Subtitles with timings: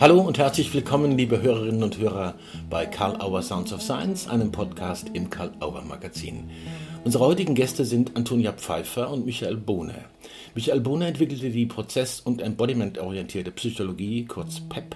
[0.00, 2.34] Hallo und herzlich willkommen, liebe Hörerinnen und Hörer,
[2.70, 6.50] bei Karl Auer Sounds of Science, einem Podcast im Karl Auer Magazin.
[7.02, 10.04] Unsere heutigen Gäste sind Antonia Pfeiffer und Michael Bohne.
[10.54, 14.94] Michael Bohne entwickelte die Prozess- und Embodiment-orientierte Psychologie, kurz PEP,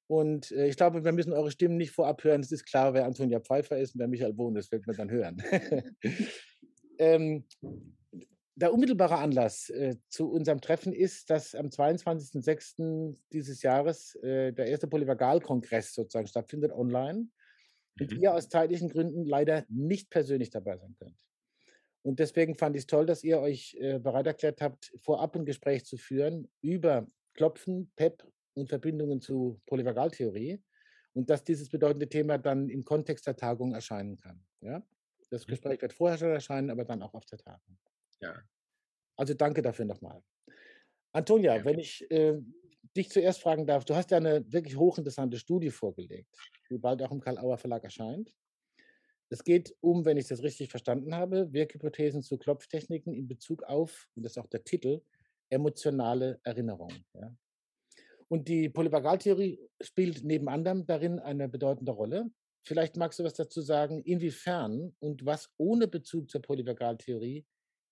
[0.07, 2.41] Und äh, ich glaube, wir müssen eure Stimmen nicht vorab hören.
[2.41, 5.09] Es ist klar, wer Antonia Pfeiffer ist und wer Michael Bohn ist, wird man dann
[5.09, 5.41] hören.
[6.99, 7.45] ähm,
[8.55, 13.15] der unmittelbare Anlass äh, zu unserem Treffen ist, dass am 22.06.
[13.31, 17.27] dieses Jahres äh, der erste Polyvagal-Kongress sozusagen stattfindet online
[17.99, 18.19] und mhm.
[18.19, 21.15] ihr aus zeitlichen Gründen leider nicht persönlich dabei sein könnt.
[22.03, 25.45] Und deswegen fand ich es toll, dass ihr euch äh, bereit erklärt habt, vorab ein
[25.45, 30.61] Gespräch zu führen über Klopfen, PEP und Verbindungen zu Polyvagaltheorie
[31.13, 34.43] und dass dieses bedeutende Thema dann im Kontext der Tagung erscheinen kann.
[34.61, 34.83] Ja?
[35.29, 35.51] Das mhm.
[35.51, 37.77] Gespräch wird vorher schon erscheinen, aber dann auch auf der Tagung.
[38.19, 38.41] Ja.
[39.15, 40.23] Also danke dafür nochmal.
[41.13, 41.65] Antonia, ja.
[41.65, 42.39] wenn ich äh,
[42.95, 46.35] dich zuerst fragen darf, du hast ja eine wirklich hochinteressante Studie vorgelegt,
[46.69, 48.33] die bald auch im Karl-Auer Verlag erscheint.
[49.31, 54.09] Es geht um, wenn ich das richtig verstanden habe, Wirkhypothesen zu Klopftechniken in Bezug auf,
[54.15, 55.01] und das ist auch der Titel,
[55.49, 56.91] emotionale Erinnerung.
[57.13, 57.33] Ja.
[58.27, 62.29] Und die Polyvagaltheorie spielt neben anderem darin eine bedeutende Rolle.
[62.65, 67.45] Vielleicht magst du was dazu sagen, inwiefern und was ohne Bezug zur Polyvagaltheorie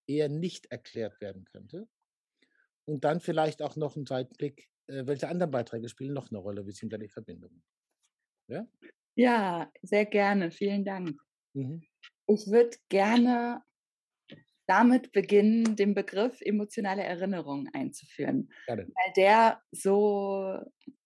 [0.08, 1.88] eher nicht erklärt werden könnte.
[2.86, 6.68] Und dann vielleicht auch noch ein Seitenblick, äh, welche anderen Beiträge spielen noch eine Rolle,
[6.68, 7.64] wie sind da die Verbindungen?
[8.48, 8.68] Ja?
[9.16, 10.52] ja, sehr gerne.
[10.52, 11.18] Vielen Dank.
[11.54, 11.82] Mhm.
[12.28, 13.64] Ich würde gerne
[14.68, 18.84] damit beginnen, den Begriff emotionale Erinnerung einzuführen, Gerne.
[18.84, 20.60] weil der so,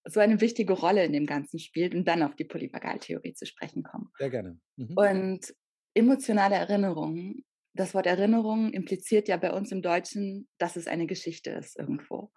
[0.04, 3.84] so eine wichtige Rolle in dem Ganzen spielt und dann auf die Polyvagaltheorie zu sprechen
[3.84, 4.12] kommen.
[4.20, 4.60] Sehr gerne.
[4.76, 4.94] Mhm.
[4.98, 5.56] Und
[5.94, 7.44] emotionale Erinnerung,
[7.74, 12.32] das Wort Erinnerung impliziert ja bei uns im Deutschen, dass es eine Geschichte ist irgendwo.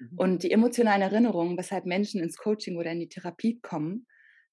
[0.00, 0.18] Mhm.
[0.18, 4.06] Und die emotionalen Erinnerungen, weshalb Menschen ins Coaching oder in die Therapie kommen,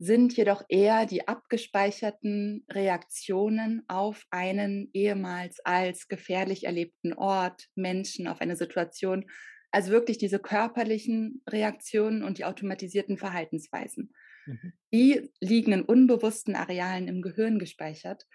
[0.03, 8.41] sind jedoch eher die abgespeicherten Reaktionen auf einen ehemals als gefährlich erlebten Ort, Menschen, auf
[8.41, 9.29] eine Situation.
[9.69, 14.11] Also wirklich diese körperlichen Reaktionen und die automatisierten Verhaltensweisen.
[14.47, 14.73] Mhm.
[14.91, 18.25] Die liegen in unbewussten Arealen im Gehirn gespeichert.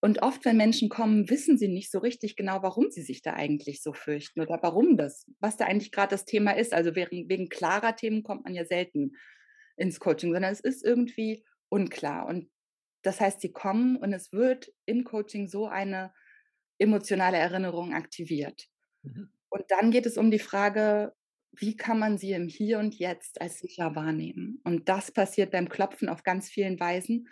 [0.00, 3.34] Und oft, wenn Menschen kommen, wissen sie nicht so richtig genau, warum sie sich da
[3.34, 6.74] eigentlich so fürchten oder warum das, was da eigentlich gerade das Thema ist.
[6.74, 9.12] Also wegen, wegen klarer Themen kommt man ja selten
[9.76, 12.26] ins Coaching, sondern es ist irgendwie unklar.
[12.26, 12.50] Und
[13.02, 16.12] das heißt, sie kommen und es wird im Coaching so eine
[16.78, 18.68] emotionale Erinnerung aktiviert.
[19.02, 19.32] Mhm.
[19.48, 21.12] Und dann geht es um die Frage,
[21.52, 24.60] wie kann man sie im Hier und Jetzt als sicher wahrnehmen?
[24.64, 27.28] Und das passiert beim Klopfen auf ganz vielen Weisen.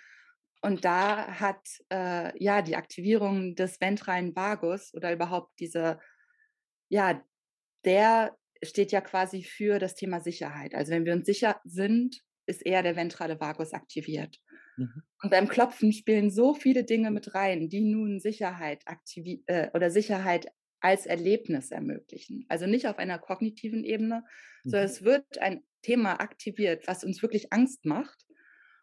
[0.61, 5.99] Und da hat äh, ja die Aktivierung des ventralen Vagus oder überhaupt diese,
[6.91, 7.25] ja,
[7.87, 10.75] der steht ja quasi für das Thema Sicherheit.
[10.75, 14.39] Also wenn wir uns sicher sind, ist eher der ventrale Vagus aktiviert.
[14.77, 15.03] Mhm.
[15.23, 18.83] Und beim Klopfen spielen so viele Dinge mit rein, die nun Sicherheit
[19.47, 20.47] äh, oder Sicherheit
[20.81, 22.47] als Erlebnis ermöglichen.
[22.49, 24.25] Also nicht auf einer kognitiven Ebene,
[24.65, 24.71] mhm.
[24.71, 28.27] sondern es wird ein Thema aktiviert, was uns wirklich Angst macht.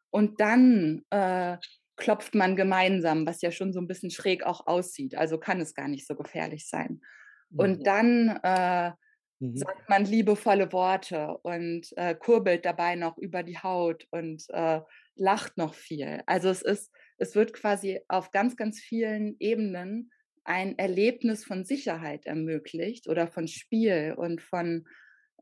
[0.10, 1.58] Und dann äh,
[1.96, 5.16] klopft man gemeinsam, was ja schon so ein bisschen schräg auch aussieht.
[5.16, 7.02] Also kann es gar nicht so gefährlich sein.
[7.50, 7.60] Mhm.
[7.60, 8.92] Und dann äh,
[9.40, 9.58] Mhm.
[9.58, 14.82] sagt man liebevolle Worte und äh, kurbelt dabei noch über die Haut und äh,
[15.16, 16.24] lacht noch viel.
[16.26, 20.12] Also es ist, es wird quasi auf ganz, ganz vielen Ebenen
[20.44, 24.86] ein Erlebnis von Sicherheit ermöglicht oder von Spiel und von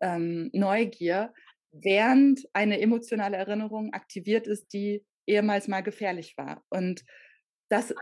[0.02, 1.34] ähm, Neugier,
[1.72, 6.64] während eine emotionale Erinnerung aktiviert ist, die ehemals mal gefährlich war.
[6.70, 7.04] Und
[7.70, 7.94] das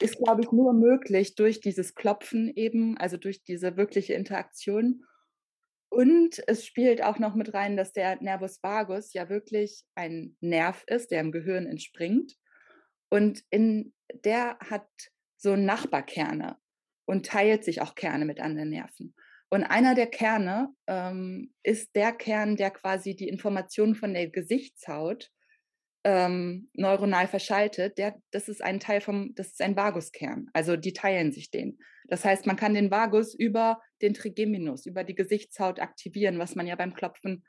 [0.00, 5.04] ist, glaube ich, nur möglich durch dieses Klopfen eben, also durch diese wirkliche Interaktion.
[5.88, 10.84] Und es spielt auch noch mit rein, dass der Nervus vagus ja wirklich ein Nerv
[10.86, 12.34] ist, der im Gehirn entspringt.
[13.08, 13.94] Und in,
[14.24, 14.88] der hat
[15.36, 16.56] so Nachbarkerne
[17.06, 19.14] und teilt sich auch Kerne mit anderen Nerven.
[19.48, 25.30] Und einer der Kerne ähm, ist der Kern, der quasi die Informationen von der Gesichtshaut
[26.06, 27.98] ähm, neuronal verschaltet.
[27.98, 30.48] Der, das ist ein Teil vom, das ist ein Vaguskern.
[30.52, 31.78] Also die teilen sich den.
[32.06, 36.68] Das heißt, man kann den Vagus über den Trigeminus, über die Gesichtshaut aktivieren, was man
[36.68, 37.44] ja beim Klopfen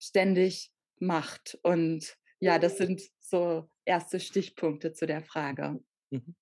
[0.00, 1.58] ständig macht.
[1.62, 5.78] Und ja, das sind so erste Stichpunkte zu der Frage.
[6.08, 6.34] Mhm.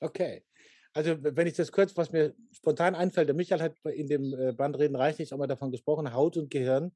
[0.00, 0.44] Okay.
[0.92, 4.52] Also wenn ich das kurz, was mir spontan einfällt, der Michael hat in dem äh,
[4.52, 6.92] Bandreden reichlich auch mal davon gesprochen, Haut und Gehirn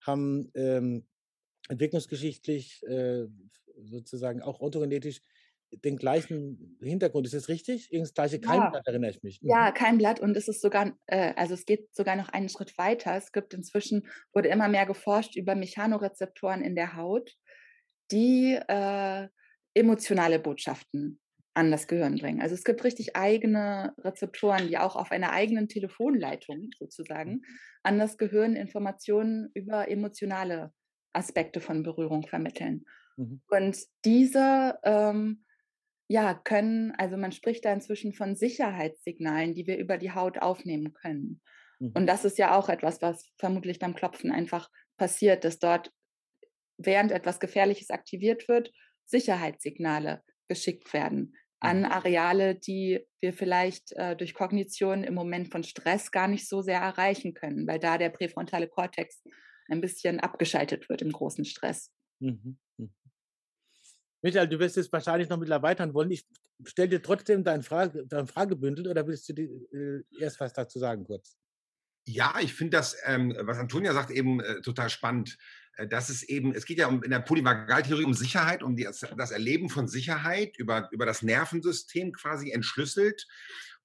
[0.00, 1.06] haben ähm,
[1.72, 3.26] entwicklungsgeschichtlich äh,
[3.76, 5.20] sozusagen auch orthogenetisch
[5.72, 7.26] den gleichen Hintergrund.
[7.26, 7.88] Ist das richtig?
[7.90, 8.92] Das gleiche Keimblatt, ja.
[8.92, 9.40] erinnere ich mich.
[9.42, 9.48] Mhm.
[9.48, 13.16] Ja, Keimblatt und es ist sogar, äh, also es geht sogar noch einen Schritt weiter.
[13.16, 17.34] Es gibt inzwischen, wurde immer mehr geforscht über Mechanorezeptoren in der Haut,
[18.10, 19.28] die äh,
[19.74, 21.18] emotionale Botschaften
[21.54, 22.40] an das Gehirn bringen.
[22.40, 27.44] Also es gibt richtig eigene Rezeptoren, die auch auf einer eigenen Telefonleitung sozusagen mhm.
[27.82, 30.72] an das Gehirn Informationen über emotionale
[31.12, 32.84] Aspekte von Berührung vermitteln.
[33.16, 33.42] Mhm.
[33.48, 35.44] Und diese ähm,
[36.08, 40.92] ja, können, also man spricht da inzwischen von Sicherheitssignalen, die wir über die Haut aufnehmen
[40.92, 41.40] können.
[41.78, 41.92] Mhm.
[41.94, 45.90] Und das ist ja auch etwas, was vermutlich beim Klopfen einfach passiert, dass dort,
[46.76, 48.72] während etwas Gefährliches aktiviert wird,
[49.06, 51.84] Sicherheitssignale geschickt werden an mhm.
[51.86, 56.80] Areale, die wir vielleicht äh, durch Kognition im Moment von Stress gar nicht so sehr
[56.80, 59.22] erreichen können, weil da der präfrontale Kortex
[59.72, 61.90] ein bisschen abgeschaltet wird im großen Stress.
[62.20, 62.58] Mhm.
[62.76, 62.90] mhm.
[64.24, 66.12] Michael, du wirst es wahrscheinlich noch mit erweitern wollen.
[66.12, 66.24] Ich
[66.64, 70.78] stelle dir trotzdem dein, Frage, dein Fragebündel oder willst du die, äh, erst was dazu
[70.78, 71.36] sagen kurz?
[72.04, 75.38] Ja, ich finde das, ähm, was Antonia sagt, eben äh, total spannend.
[75.76, 78.84] Äh, dass es eben, es geht ja um, in der Polyvagaltheorie um Sicherheit, um die,
[78.84, 83.26] das Erleben von Sicherheit über, über das Nervensystem quasi entschlüsselt.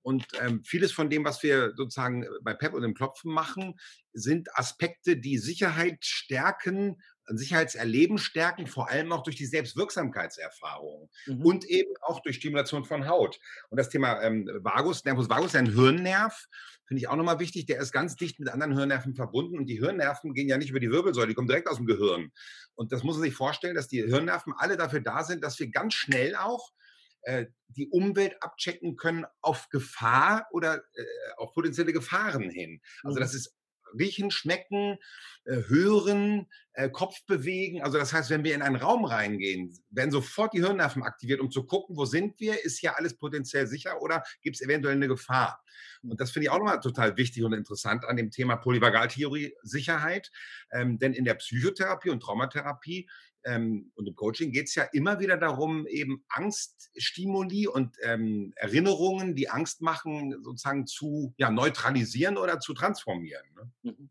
[0.08, 3.78] Und ähm, vieles von dem, was wir sozusagen bei PEP und im Klopfen machen,
[4.14, 11.42] sind Aspekte, die Sicherheit stärken, Sicherheitserleben stärken, vor allem auch durch die Selbstwirksamkeitserfahrung mhm.
[11.42, 13.38] und eben auch durch Stimulation von Haut.
[13.68, 16.48] Und das Thema ähm, Vagus, Nervus vagus, ein Hirnnerv,
[16.86, 19.82] finde ich auch nochmal wichtig, der ist ganz dicht mit anderen Hirnnerven verbunden und die
[19.82, 22.32] Hirnnerven gehen ja nicht über die Wirbelsäule, die kommen direkt aus dem Gehirn.
[22.76, 25.70] Und das muss man sich vorstellen, dass die Hirnnerven alle dafür da sind, dass wir
[25.70, 26.87] ganz schnell auch äh,
[27.68, 31.04] die Umwelt abchecken können auf Gefahr oder äh,
[31.38, 32.82] auf potenzielle Gefahren hin.
[33.04, 33.38] Also das mhm.
[33.38, 33.58] ist
[33.98, 34.98] riechen, schmecken,
[35.46, 37.82] äh, hören, äh, Kopf bewegen.
[37.82, 41.52] Also das heißt, wenn wir in einen Raum reingehen, werden sofort die Hirnnerven aktiviert, um
[41.52, 42.64] zu gucken, wo sind wir?
[42.64, 45.64] Ist hier alles potenziell sicher oder gibt es eventuell eine Gefahr?
[46.02, 50.32] Und das finde ich auch nochmal total wichtig und interessant an dem Thema Polyvagaltheorie Sicherheit.
[50.72, 53.10] Ähm, denn in der Psychotherapie und Traumatherapie
[53.48, 59.36] ähm, und im Coaching geht es ja immer wieder darum, eben Angststimuli und ähm, Erinnerungen,
[59.36, 63.46] die Angst machen, sozusagen zu ja, neutralisieren oder zu transformieren.
[63.56, 63.72] Ne?
[63.92, 64.10] Mhm.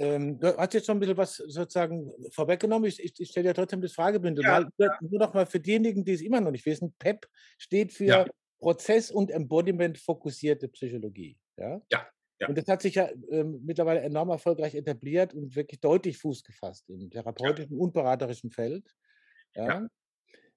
[0.00, 2.88] Ähm, du hast jetzt schon ein bisschen was sozusagen vorweggenommen.
[2.88, 4.44] Ich, ich, ich stelle ja trotzdem das Fragebündel.
[4.44, 4.96] Ja, mal, ja.
[5.00, 7.26] Nur noch mal für diejenigen, die es immer noch nicht wissen: PEP
[7.58, 8.26] steht für ja.
[8.60, 11.36] Prozess- und Embodiment-fokussierte Psychologie.
[11.56, 11.80] Ja?
[11.90, 12.08] ja.
[12.40, 12.48] Ja.
[12.48, 16.88] Und das hat sich ja äh, mittlerweile enorm erfolgreich etabliert und wirklich deutlich Fuß gefasst
[16.88, 17.82] im therapeutischen ja.
[17.82, 18.84] und beraterischen Feld.
[19.54, 19.88] Ja.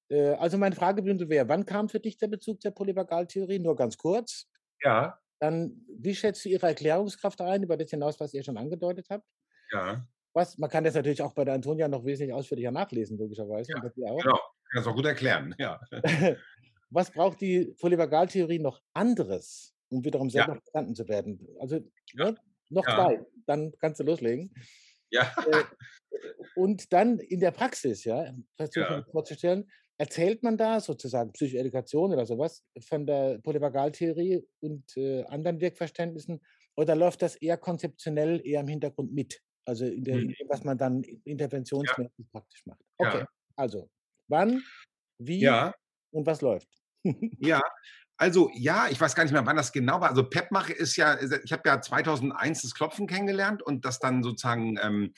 [0.10, 3.60] Äh, also meine Fragebündel wäre, wann kam für dich der Bezug zur Polyvagaltheorie?
[3.60, 4.48] Nur ganz kurz.
[4.84, 5.18] Ja.
[5.40, 9.26] Dann, wie schätzt du Ihre Erklärungskraft ein, über das hinaus, was ihr schon angedeutet habt?
[9.72, 10.06] Ja.
[10.34, 13.74] Was, man kann das natürlich auch bei der Antonia noch wesentlich ausführlicher nachlesen, logischerweise.
[13.74, 14.20] Ja, genau,
[14.72, 15.80] kann das auch gut erklären, ja.
[16.90, 20.60] was braucht die Polyvagaltheorie noch anderes, um wiederum selber ja.
[20.62, 21.48] verstanden zu werden.
[21.60, 21.80] Also
[22.14, 22.34] ja.
[22.70, 22.96] noch ja.
[22.96, 24.54] zwei, dann kannst du loslegen.
[25.12, 25.32] Ja.
[25.52, 25.64] Äh,
[26.56, 28.34] und dann in der Praxis, ja,
[28.76, 29.06] ja.
[29.12, 36.42] vorzustellen, erzählt man da sozusagen Psychoedukation oder sowas von der Polyvagaltheorie und äh, anderen Wirkverständnissen
[36.76, 39.42] oder läuft das eher konzeptionell eher im Hintergrund mit?
[39.66, 40.34] Also in, der, hm.
[40.48, 42.82] was man dann interventionsmäßig praktisch macht.
[42.98, 43.90] Okay, also
[44.28, 44.64] wann,
[45.20, 45.48] wie
[46.12, 46.68] und was läuft?
[47.40, 47.62] ja,
[48.22, 50.10] also ja, ich weiß gar nicht mehr, wann das genau war.
[50.10, 54.78] Also Pepmache ist ja, ich habe ja 2001 das Klopfen kennengelernt und das dann sozusagen
[54.80, 55.16] ähm,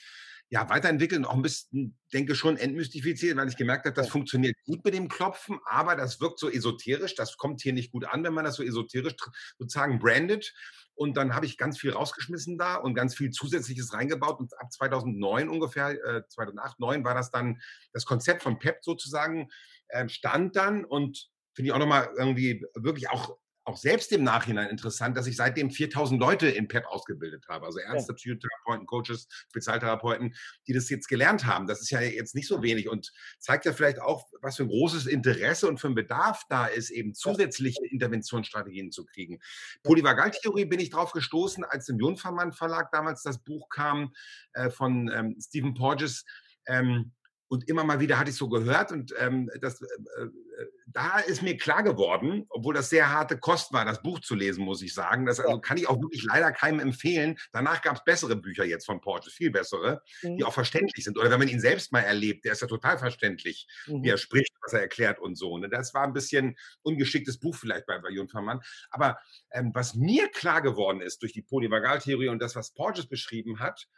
[0.48, 4.82] ja, weiterentwickeln, auch ein bisschen, denke schon, entmystifiziert, weil ich gemerkt habe, das funktioniert gut
[4.86, 8.32] mit dem Klopfen, aber das wirkt so esoterisch, das kommt hier nicht gut an, wenn
[8.32, 9.16] man das so esoterisch
[9.58, 10.54] sozusagen brandet.
[10.94, 14.38] Und dann habe ich ganz viel rausgeschmissen da und ganz viel Zusätzliches reingebaut.
[14.38, 17.60] Und ab 2009 ungefähr, äh, 2008, 2009 war das dann
[17.92, 19.50] das Konzept von PEP sozusagen,
[19.88, 24.68] äh, stand dann und finde ich auch nochmal irgendwie wirklich auch auch selbst im Nachhinein
[24.68, 27.64] interessant, dass ich seitdem 4000 Leute in PEP ausgebildet habe.
[27.64, 28.14] Also Ärzte, ja.
[28.14, 30.34] Psychotherapeuten, Coaches, Spezialtherapeuten,
[30.66, 31.66] die das jetzt gelernt haben.
[31.66, 34.68] Das ist ja jetzt nicht so wenig und zeigt ja vielleicht auch, was für ein
[34.68, 39.40] großes Interesse und für ein Bedarf da ist, eben zusätzliche Interventionsstrategien zu kriegen.
[39.82, 44.12] Polyvagaltheorie bin ich drauf gestoßen, als im Junfermann Verlag damals das Buch kam
[44.52, 46.24] äh, von ähm, Stephen Porges.
[46.66, 47.12] Ähm,
[47.48, 50.30] und immer mal wieder hatte ich so gehört und ähm, das, äh, äh,
[50.86, 54.64] da ist mir klar geworden, obwohl das sehr harte Kost war, das Buch zu lesen,
[54.64, 55.26] muss ich sagen.
[55.26, 57.36] Das also kann ich auch wirklich leider keinem empfehlen.
[57.52, 60.36] Danach gab es bessere Bücher jetzt von Porges, viel bessere, mhm.
[60.36, 61.18] die auch verständlich sind.
[61.18, 64.04] Oder wenn man ihn selbst mal erlebt, der ist ja total verständlich, mhm.
[64.04, 65.58] wie er spricht, was er erklärt und so.
[65.58, 65.68] Ne?
[65.68, 68.60] Das war ein bisschen ungeschicktes Buch vielleicht bei, bei Jon Vermann.
[68.90, 69.18] Aber
[69.50, 73.88] ähm, was mir klar geworden ist durch die Polyvagaltheorie und das, was Porges beschrieben hat,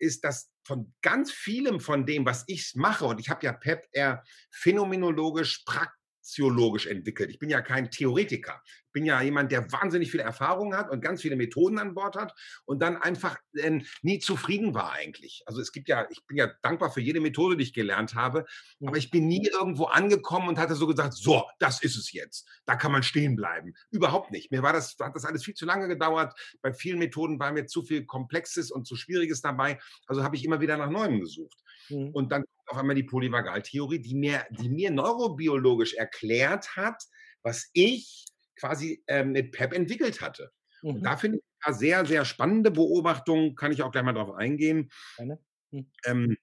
[0.00, 3.86] ist, dass von ganz vielem von dem, was ich mache, und ich habe ja PEP
[3.92, 5.99] eher phänomenologisch, praktisch,
[6.30, 7.30] soziologisch entwickelt.
[7.30, 8.62] Ich bin ja kein Theoretiker.
[8.86, 12.16] Ich bin ja jemand, der wahnsinnig viel Erfahrung hat und ganz viele Methoden an Bord
[12.16, 12.34] hat
[12.64, 15.42] und dann einfach äh, nie zufrieden war eigentlich.
[15.46, 18.46] Also es gibt ja, ich bin ja dankbar für jede Methode, die ich gelernt habe,
[18.84, 22.48] aber ich bin nie irgendwo angekommen und hatte so gesagt, so, das ist es jetzt.
[22.64, 23.74] Da kann man stehen bleiben.
[23.90, 24.50] Überhaupt nicht.
[24.50, 26.34] Mir war das, hat das alles viel zu lange gedauert.
[26.62, 29.78] Bei vielen Methoden war mir zu viel Komplexes und zu Schwieriges dabei.
[30.06, 31.58] Also habe ich immer wieder nach Neuem gesucht.
[31.90, 32.10] Mhm.
[32.10, 37.02] Und dann kommt auf einmal die Polyvagaltheorie, die mir, die mir neurobiologisch erklärt hat,
[37.42, 40.50] was ich quasi ähm, mit PEP entwickelt hatte.
[40.82, 40.96] Mhm.
[40.96, 44.34] Und da finde ich eine sehr, sehr spannende Beobachtung, kann ich auch gleich mal drauf
[44.34, 44.90] eingehen.
[45.18, 45.86] Mhm.
[46.04, 46.36] Ähm,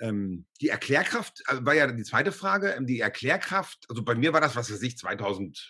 [0.00, 2.70] ähm, die Erklärkraft also war ja die zweite Frage.
[2.70, 5.64] Ähm, die Erklärkraft, also bei mir war das, was weiß ich, 2011,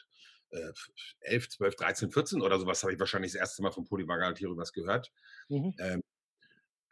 [1.48, 5.10] 12, 13, 14 oder sowas habe ich wahrscheinlich das erste Mal von Polyvagaltheorie was gehört.
[5.48, 5.74] Mhm.
[5.78, 6.02] Ähm,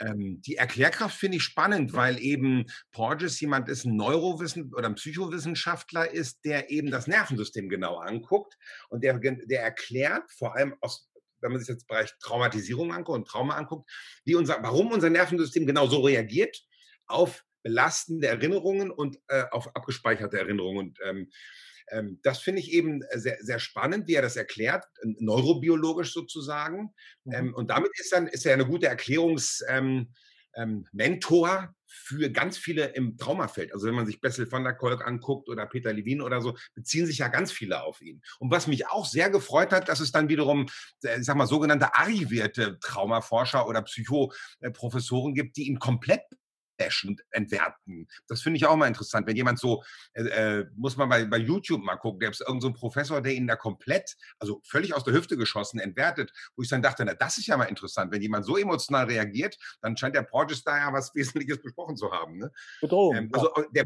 [0.01, 4.95] ähm, die Erklärkraft finde ich spannend, weil eben Porges jemand ist, ein Neurowissen oder ein
[4.95, 8.57] Psychowissenschaftler ist, der eben das Nervensystem genau anguckt
[8.89, 11.09] und der, der erklärt, vor allem aus,
[11.41, 13.91] wenn man sich jetzt Bereich Traumatisierung anguckt und Trauma anguckt,
[14.25, 16.57] wie unser, warum unser Nervensystem genau so reagiert
[17.07, 20.89] auf belastende Erinnerungen und äh, auf abgespeicherte Erinnerungen.
[20.89, 21.31] Und ähm,
[21.91, 26.95] ähm, das finde ich eben sehr, sehr spannend, wie er das erklärt, neurobiologisch sozusagen.
[27.25, 27.33] Mhm.
[27.33, 30.09] Ähm, und damit ist, dann, ist er eine gute Erklärungsmentor
[30.55, 33.73] ähm, für ganz viele im Traumafeld.
[33.73, 37.07] Also wenn man sich Bessel van der Kolk anguckt oder Peter Levin oder so, beziehen
[37.07, 38.23] sich ja ganz viele auf ihn.
[38.39, 40.67] Und was mich auch sehr gefreut hat, dass es dann wiederum,
[41.05, 46.23] äh, ich sag mal, sogenannte arrivierte Traumaforscher oder Psychoprofessoren gibt, die ihn komplett
[46.77, 48.09] bashen, entwerten.
[48.29, 49.27] Das finde ich auch mal interessant.
[49.27, 49.83] Wenn jemand so,
[50.15, 53.21] äh, äh muss man bei, bei YouTube mal gucken, da gibt es irgendeinen so Professor,
[53.21, 57.05] der ihn da komplett, also völlig aus der Hüfte geschossen, entwertet, wo ich dann dachte,
[57.05, 58.13] na, das ist ja mal interessant.
[58.13, 62.11] Wenn jemand so emotional reagiert, dann scheint der Porges da ja was Wesentliches besprochen zu
[62.13, 62.39] haben.
[62.39, 62.53] Ne?
[62.81, 63.17] Bedrohung.
[63.17, 63.85] Ähm, also der,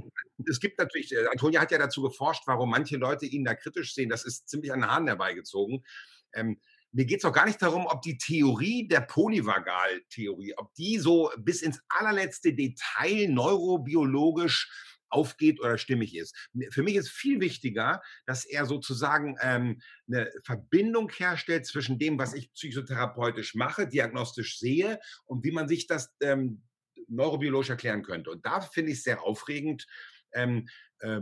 [0.48, 3.94] es gibt natürlich, äh, Antonia hat ja dazu geforscht, warum manche Leute ihn da kritisch
[3.94, 4.08] sehen.
[4.08, 5.84] Das ist ziemlich an den Haaren herbeigezogen.
[6.32, 6.60] Ähm,
[6.92, 11.30] mir geht es auch gar nicht darum, ob die Theorie der Polyvagaltheorie, ob die so
[11.38, 14.70] bis ins allerletzte Detail neurobiologisch
[15.10, 16.36] aufgeht oder stimmig ist.
[16.70, 22.32] Für mich ist viel wichtiger, dass er sozusagen ähm, eine Verbindung herstellt zwischen dem, was
[22.32, 26.62] ich psychotherapeutisch mache, diagnostisch sehe und wie man sich das ähm,
[27.08, 28.30] neurobiologisch erklären könnte.
[28.30, 29.86] Und da finde ich es sehr aufregend,
[30.32, 30.68] ähm,
[31.00, 31.20] äh,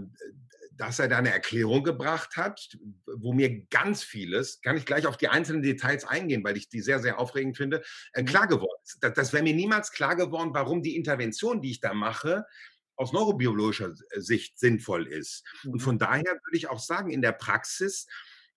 [0.78, 5.16] dass er da eine Erklärung gebracht hat, wo mir ganz vieles, kann ich gleich auf
[5.16, 7.82] die einzelnen Details eingehen, weil ich die sehr, sehr aufregend finde,
[8.14, 8.26] äh, mhm.
[8.26, 8.98] klar geworden ist.
[9.00, 12.46] Das, das wäre mir niemals klar geworden, warum die Intervention, die ich da mache,
[12.94, 15.44] aus neurobiologischer Sicht sinnvoll ist.
[15.64, 15.80] Und mhm.
[15.80, 18.06] von daher würde ich auch sagen, in der Praxis,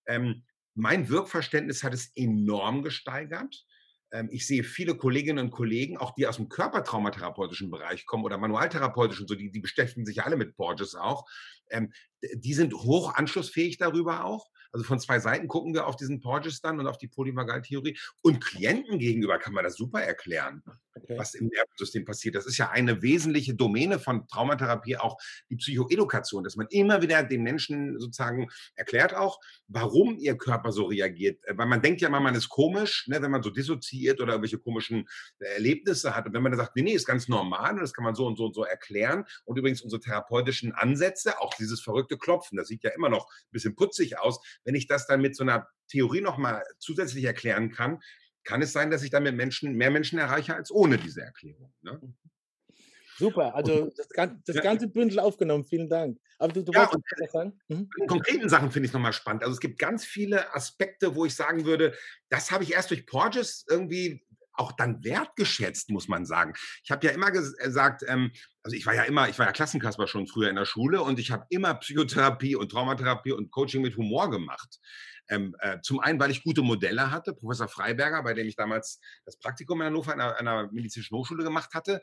[0.05, 3.65] ähm, mein Wirkverständnis hat es enorm gesteigert.
[4.11, 8.37] Ähm, ich sehe viele Kolleginnen und Kollegen, auch die aus dem körpertraumatherapeutischen Bereich kommen oder
[8.37, 11.25] manualtherapeutischen, so, die, die beschäftigen sich alle mit Borges auch.
[11.69, 11.91] Ähm,
[12.33, 14.50] die sind hoch anschlussfähig darüber auch.
[14.71, 17.97] Also von zwei Seiten gucken wir auf diesen Porges dann und auf die Polyvagaltheorie.
[18.21, 20.63] Und Klienten gegenüber kann man das super erklären,
[20.95, 21.17] okay.
[21.17, 22.35] was im Nervensystem passiert.
[22.35, 25.17] Das ist ja eine wesentliche Domäne von Traumatherapie, auch
[25.49, 30.85] die Psychoedukation, dass man immer wieder den Menschen sozusagen erklärt auch, warum ihr Körper so
[30.85, 31.39] reagiert.
[31.47, 34.59] Weil man denkt ja mal, man ist komisch, ne, wenn man so dissoziiert oder irgendwelche
[34.59, 35.07] komischen
[35.39, 36.27] Erlebnisse hat.
[36.27, 38.25] Und wenn man dann sagt, nee, nee, ist ganz normal und das kann man so
[38.25, 39.25] und so und so erklären.
[39.45, 43.51] Und übrigens unsere therapeutischen Ansätze, auch dieses verrückte Klopfen, das sieht ja immer noch ein
[43.51, 47.99] bisschen putzig aus, wenn ich das dann mit so einer Theorie nochmal zusätzlich erklären kann,
[48.43, 51.73] kann es sein, dass ich damit Menschen, mehr Menschen erreiche als ohne diese Erklärung.
[51.81, 52.01] Ne?
[53.17, 54.07] Super, also das,
[54.45, 54.61] das ja.
[54.61, 56.17] ganze Bündel aufgenommen, vielen Dank.
[56.39, 57.59] Aber du, du ja, wolltest was sagen?
[57.67, 57.87] Mhm.
[57.99, 59.43] In konkreten Sachen finde ich es nochmal spannend.
[59.43, 61.93] Also es gibt ganz viele Aspekte, wo ich sagen würde,
[62.29, 66.53] das habe ich erst durch Porges irgendwie auch dann wertgeschätzt, muss man sagen.
[66.83, 68.31] Ich habe ja immer gesagt, ähm,
[68.63, 71.19] also ich war ja immer, ich war ja Klassenkasper schon früher in der Schule und
[71.19, 74.79] ich habe immer Psychotherapie und Traumatherapie und Coaching mit Humor gemacht.
[75.29, 78.99] Ähm, äh, zum einen, weil ich gute Modelle hatte, Professor Freiberger, bei dem ich damals
[79.25, 82.01] das Praktikum in Hannover an einer, einer medizinischen Hochschule gemacht hatte,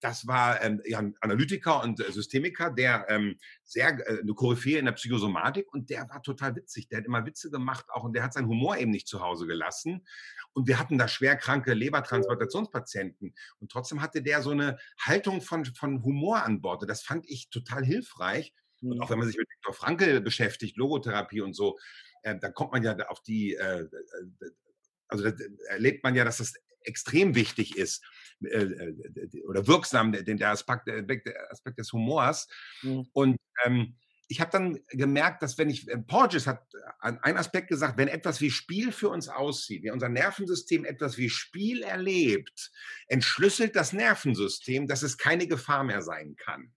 [0.00, 4.78] das war ähm, ja, ein Analytiker und äh, Systemiker, der ähm, sehr äh, eine Koryphäe
[4.78, 6.88] in der Psychosomatik und der war total witzig.
[6.88, 9.46] Der hat immer Witze gemacht auch und der hat seinen Humor eben nicht zu Hause
[9.46, 10.06] gelassen.
[10.52, 13.34] Und wir hatten da schwerkranke Lebertransplantationspatienten.
[13.58, 16.82] Und trotzdem hatte der so eine Haltung von, von Humor an Bord.
[16.82, 18.54] Und das fand ich total hilfreich.
[18.80, 19.02] Und mhm.
[19.02, 21.78] auch wenn man sich mit Viktor Frankl beschäftigt, Logotherapie und so,
[22.22, 23.88] äh, dann kommt man ja auf die, äh, äh
[25.08, 25.24] also
[25.68, 28.04] erlebt man ja, dass das extrem wichtig ist
[28.44, 32.48] äh, äh oder wirksam, der Aspekt, der Aspekt des Humors.
[32.82, 33.06] Mhm.
[33.12, 33.96] Und ähm,
[34.28, 36.62] ich habe dann gemerkt, dass wenn ich, äh, Porges hat
[37.00, 41.30] einen Aspekt gesagt, wenn etwas wie Spiel für uns aussieht, wenn unser Nervensystem etwas wie
[41.30, 42.70] Spiel erlebt,
[43.06, 46.72] entschlüsselt das Nervensystem, dass es keine Gefahr mehr sein kann.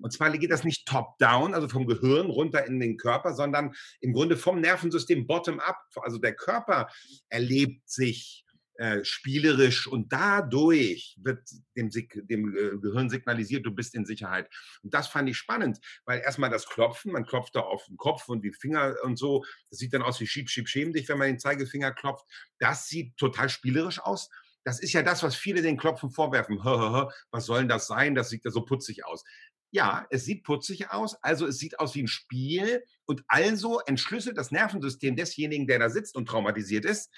[0.00, 4.12] Und zwar geht das nicht top-down, also vom Gehirn runter in den Körper, sondern im
[4.12, 5.76] Grunde vom Nervensystem bottom-up.
[5.96, 6.88] Also der Körper
[7.28, 8.44] erlebt sich
[8.78, 14.48] äh, spielerisch und dadurch wird dem, dem äh, Gehirn signalisiert, du bist in Sicherheit.
[14.84, 18.28] Und das fand ich spannend, weil erstmal das Klopfen, man klopft da auf den Kopf
[18.28, 21.18] und die Finger und so, das sieht dann aus wie Schieb, Schieb, Schäm dich, wenn
[21.18, 22.24] man den Zeigefinger klopft.
[22.60, 24.30] Das sieht total spielerisch aus.
[24.62, 26.58] Das ist ja das, was viele den Klopfen vorwerfen.
[26.58, 28.14] was soll denn das sein?
[28.14, 29.24] Das sieht ja so putzig aus.
[29.70, 34.38] Ja, es sieht putzig aus, also es sieht aus wie ein Spiel und also entschlüsselt
[34.38, 37.10] das Nervensystem desjenigen, der da sitzt und traumatisiert ist,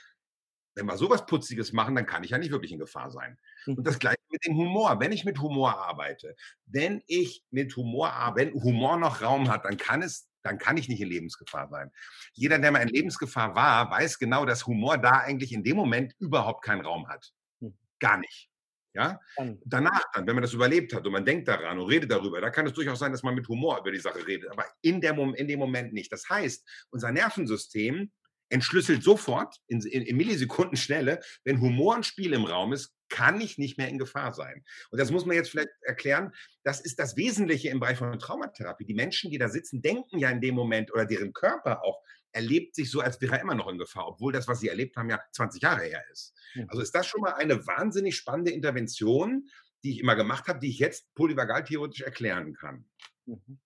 [0.74, 3.38] wenn wir sowas Putziges machen, dann kann ich ja nicht wirklich in Gefahr sein.
[3.66, 3.84] Und hm.
[3.84, 5.00] das gleiche mit dem Humor.
[5.00, 6.36] Wenn ich mit Humor arbeite,
[6.66, 10.78] wenn ich mit Humor arbeite, wenn Humor noch Raum hat, dann kann es dann kann
[10.78, 11.90] ich nicht in Lebensgefahr sein.
[12.32, 16.14] Jeder, der mal in Lebensgefahr war, weiß genau, dass Humor da eigentlich in dem Moment
[16.18, 17.32] überhaupt keinen Raum hat.
[17.60, 17.76] Hm.
[17.98, 18.50] Gar nicht.
[18.94, 19.20] Ja?
[19.64, 22.50] Danach dann, wenn man das überlebt hat und man denkt daran und redet darüber, da
[22.50, 25.16] kann es durchaus sein, dass man mit Humor über die Sache redet, aber in, der,
[25.16, 26.10] in dem Moment nicht.
[26.10, 28.10] Das heißt, unser Nervensystem
[28.50, 33.58] entschlüsselt sofort in, in, in Millisekundenschnelle, wenn Humor und Spiel im Raum ist, kann ich
[33.58, 34.64] nicht mehr in Gefahr sein.
[34.90, 36.32] Und das muss man jetzt vielleicht erklären.
[36.62, 38.84] Das ist das Wesentliche im Bereich von Traumatherapie.
[38.84, 42.00] Die Menschen, die da sitzen, denken ja in dem Moment oder deren Körper auch
[42.32, 44.96] erlebt sich so, als wäre er immer noch in Gefahr, obwohl das, was sie erlebt
[44.96, 46.32] haben, ja 20 Jahre her ist.
[46.68, 49.48] Also ist das schon mal eine wahnsinnig spannende Intervention,
[49.82, 52.84] die ich immer gemacht habe, die ich jetzt polyvagal theoretisch erklären kann.
[53.26, 53.58] Mhm.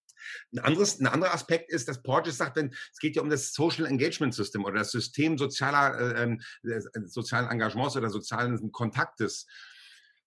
[0.52, 3.52] Ein, anderes, ein anderer Aspekt ist, dass Porges sagt, wenn, es geht ja um das
[3.52, 9.46] Social Engagement System oder das System sozialer, äh, ähm, äh, sozialen Engagements oder sozialen Kontaktes.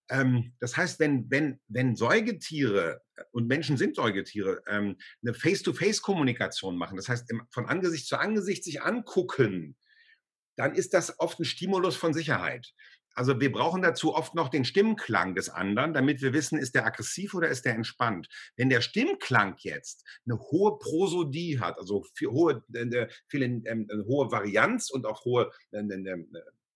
[0.09, 6.77] Ähm, das heißt, wenn, wenn, wenn Säugetiere, äh, und Menschen sind Säugetiere, ähm, eine Face-to-Face-Kommunikation
[6.77, 9.75] machen, das heißt, von Angesicht zu Angesicht sich angucken,
[10.55, 12.73] dann ist das oft ein Stimulus von Sicherheit.
[13.17, 16.85] Also wir brauchen dazu oft noch den Stimmklang des anderen, damit wir wissen, ist der
[16.85, 18.29] aggressiv oder ist der entspannt.
[18.55, 24.91] Wenn der Stimmklang jetzt eine hohe Prosodie hat, also hohe, äh, viel, äh, hohe Varianz
[24.91, 26.25] und auch hohe äh, äh,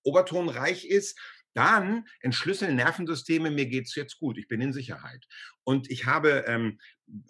[0.01, 1.19] Obertonreich ist,
[1.53, 5.25] dann entschlüsseln Nervensysteme, mir geht es jetzt gut, ich bin in Sicherheit.
[5.63, 6.79] Und ich habe ähm,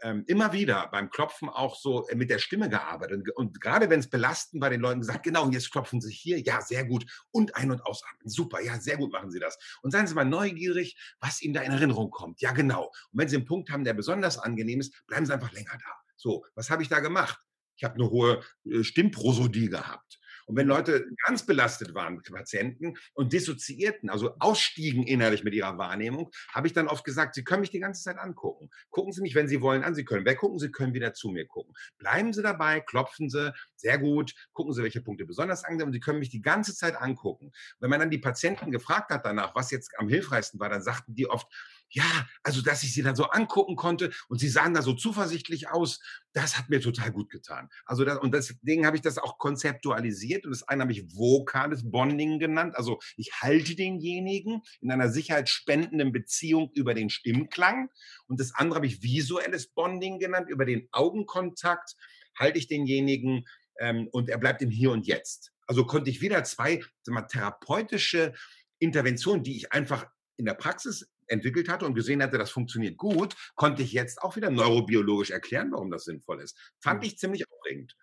[0.01, 3.27] ähm, immer wieder beim Klopfen auch so äh, mit der Stimme gearbeitet.
[3.35, 6.61] Und, gerade wenn es belastend bei den Leuten gesagt, genau, jetzt klopfen Sie hier, ja,
[6.61, 7.05] sehr gut.
[7.31, 9.57] Und ein- und ausatmen, super, ja, sehr gut machen Sie das.
[9.81, 12.41] Und seien Sie mal neugierig, was Ihnen da in Erinnerung kommt.
[12.41, 12.85] Ja, genau.
[12.85, 15.93] Und wenn Sie einen Punkt haben, der besonders angenehm ist, bleiben Sie einfach länger da.
[16.15, 17.39] So, was habe ich da gemacht?
[17.75, 20.20] Ich habe eine hohe äh, Stimmprosodie gehabt.
[20.51, 26.29] Und wenn Leute ganz belastet waren, Patienten, und dissoziierten, also ausstiegen innerlich mit ihrer Wahrnehmung,
[26.49, 28.69] habe ich dann oft gesagt, Sie können mich die ganze Zeit angucken.
[28.89, 29.95] Gucken Sie mich, wenn Sie wollen, an.
[29.95, 31.73] Sie können weggucken, Sie können wieder zu mir gucken.
[31.97, 36.01] Bleiben Sie dabei, klopfen Sie, sehr gut, gucken Sie, welche Punkte besonders angenehm und Sie
[36.01, 37.53] können mich die ganze Zeit angucken.
[37.79, 41.15] Wenn man dann die Patienten gefragt hat danach, was jetzt am hilfreichsten war, dann sagten
[41.15, 41.47] die oft,
[41.91, 45.69] ja, also dass ich sie dann so angucken konnte und sie sahen da so zuversichtlich
[45.69, 45.99] aus,
[46.33, 47.69] das hat mir total gut getan.
[47.85, 51.89] Also das, und deswegen habe ich das auch konzeptualisiert und das eine habe ich vokales
[51.89, 52.75] Bonding genannt.
[52.77, 57.89] Also ich halte denjenigen in einer sicherheitsspendenden Beziehung über den Stimmklang
[58.27, 61.95] und das andere habe ich visuelles Bonding genannt über den Augenkontakt.
[62.37, 63.45] Halte ich denjenigen
[63.79, 65.51] ähm, und er bleibt im Hier und Jetzt.
[65.67, 68.33] Also konnte ich wieder zwei mal, therapeutische
[68.79, 70.05] Interventionen, die ich einfach
[70.41, 74.35] in der Praxis entwickelt hatte und gesehen hatte, das funktioniert gut, konnte ich jetzt auch
[74.35, 76.57] wieder neurobiologisch erklären, warum das sinnvoll ist.
[76.81, 77.95] Fand ich ziemlich aufregend.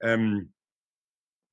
[0.00, 0.52] Ähm,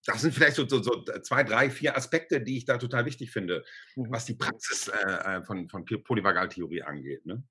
[0.06, 3.32] das sind vielleicht so, so, so, zwei, drei, vier Aspekte, die ich da total wichtig
[3.32, 3.63] finde,
[3.95, 4.08] mhm.
[4.10, 7.25] was die Praxis äh, äh von, von Polyvagaltheorie angeht.
[7.25, 7.43] Ne?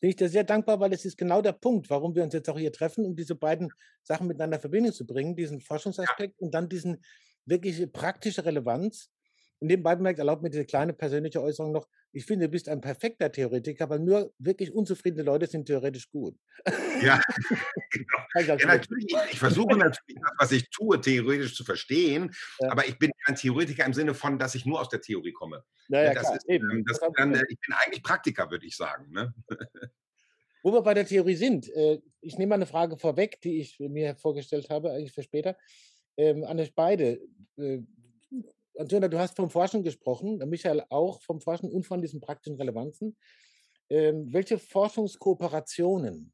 [0.00, 2.48] bin ich dir sehr dankbar, weil es ist genau der Punkt, warum wir uns jetzt
[2.50, 6.44] auch hier treffen, um diese beiden Sachen miteinander in Verbindung zu bringen, diesen Forschungsaspekt ja.
[6.44, 7.02] und dann diesen
[7.46, 9.10] wirklich praktische Relevanz.
[9.58, 12.80] Und nebenbei bemerkt, erlaubt mir diese kleine persönliche Äußerung noch, ich finde, du bist ein
[12.80, 16.34] perfekter Theoretiker, weil nur wirklich unzufriedene Leute sind theoretisch gut.
[17.02, 17.20] Ja,
[17.90, 18.56] genau.
[18.56, 19.14] ja natürlich.
[19.32, 22.70] Ich versuche natürlich, das, was ich tue, theoretisch zu verstehen, ja.
[22.70, 25.64] aber ich bin kein Theoretiker im Sinne von, dass ich nur aus der Theorie komme.
[25.88, 26.84] Ja, ja, das klar, ist, eben.
[26.86, 29.12] Das dann, ich bin eigentlich Praktiker, würde ich sagen.
[29.12, 29.34] Ne?
[30.62, 33.78] Wo wir bei der Theorie sind, äh, ich nehme mal eine Frage vorweg, die ich
[33.78, 35.56] mir vorgestellt habe, eigentlich für später.
[36.16, 37.20] Ähm, an euch beide.
[37.56, 37.82] Äh,
[38.78, 43.16] Antonia, du hast vom Forschen gesprochen, Michael auch vom Forschen und von diesen praktischen Relevanzen.
[43.88, 46.32] Ähm, welche Forschungskooperationen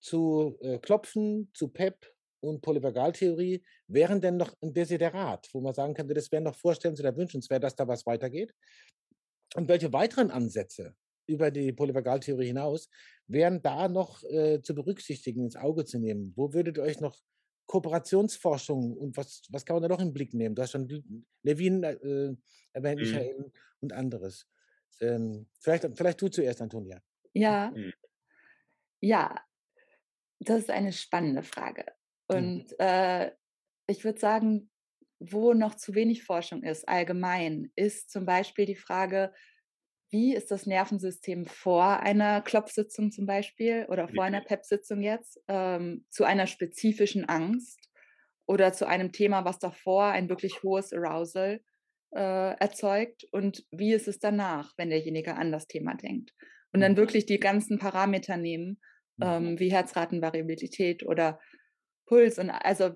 [0.00, 5.94] zu äh, Klopfen, zu PEP und Polyvagaltheorie wären denn noch ein Desiderat, wo man sagen
[5.94, 8.54] könnte, das wäre noch vorstellenswert wünschenswert, dass da was weitergeht?
[9.54, 10.94] Und welche weiteren Ansätze
[11.26, 12.88] über die Polyvagaltheorie hinaus
[13.26, 16.32] wären da noch äh, zu berücksichtigen, ins Auge zu nehmen?
[16.36, 17.16] Wo würdet ihr euch noch
[17.66, 20.54] Kooperationsforschung und was, was kann man da noch im Blick nehmen?
[20.54, 22.34] Du hast schon Levin äh,
[22.72, 23.06] erwähnt, mhm.
[23.06, 24.48] Michael und anderes.
[25.00, 27.02] Ähm, vielleicht, vielleicht du zuerst, Antonia.
[27.32, 27.70] Ja.
[27.74, 27.92] Mhm.
[29.00, 29.40] Ja,
[30.38, 31.84] das ist eine spannende Frage.
[32.28, 32.36] Mhm.
[32.36, 32.76] Und mhm.
[32.78, 33.32] äh,
[33.86, 34.70] ich würde sagen,
[35.18, 39.32] wo noch zu wenig Forschung ist, allgemein, ist zum Beispiel die Frage,
[40.10, 46.04] wie ist das Nervensystem vor einer Klopfsitzung zum Beispiel oder vor einer PEP-Sitzung jetzt ähm,
[46.10, 47.80] zu einer spezifischen Angst
[48.46, 51.60] oder zu einem Thema, was davor ein wirklich hohes Arousal
[52.14, 56.32] äh, erzeugt und wie ist es danach, wenn derjenige an das Thema denkt.
[56.72, 56.98] Und dann mhm.
[56.98, 58.80] wirklich die ganzen Parameter nehmen,
[59.20, 61.40] ähm, wie Herzratenvariabilität oder
[62.06, 62.92] Puls und also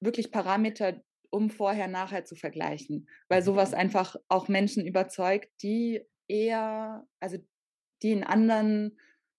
[0.00, 3.78] wirklich Parameter, um vorher nachher zu vergleichen, weil sowas mhm.
[3.78, 7.38] einfach auch Menschen überzeugt, die eher, also
[8.02, 8.98] die in anderen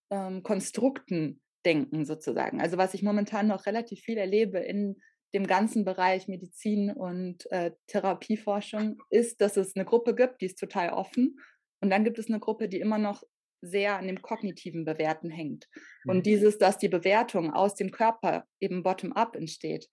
[0.09, 2.61] ähm, Konstrukten denken sozusagen.
[2.61, 5.01] Also was ich momentan noch relativ viel erlebe in
[5.33, 10.59] dem ganzen Bereich Medizin und äh, Therapieforschung, ist, dass es eine Gruppe gibt, die ist
[10.59, 11.39] total offen.
[11.81, 13.23] Und dann gibt es eine Gruppe, die immer noch
[13.61, 15.67] sehr an dem kognitiven Bewerten hängt.
[16.05, 16.23] Und mhm.
[16.23, 19.87] dieses, dass die Bewertung aus dem Körper eben bottom-up entsteht,